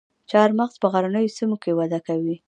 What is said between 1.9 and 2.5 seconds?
کوي